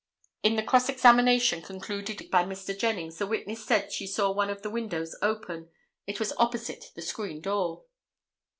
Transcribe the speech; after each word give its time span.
In 0.41 0.55
the 0.55 0.63
cross 0.63 0.89
examination 0.89 1.61
concluded 1.61 2.31
by 2.31 2.43
Mr. 2.43 2.75
Jennings 2.75 3.19
the 3.19 3.27
witness 3.27 3.63
said 3.63 3.83
that 3.83 3.91
she 3.91 4.07
saw 4.07 4.31
one 4.31 4.49
of 4.49 4.63
the 4.63 4.69
windows 4.71 5.15
open. 5.21 5.69
It 6.07 6.17
was 6.19 6.33
opposite 6.39 6.85
the 6.95 7.03
screen 7.03 7.39
door. 7.39 7.83